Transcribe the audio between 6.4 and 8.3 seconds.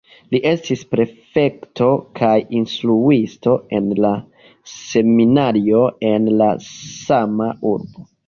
la sama urbo.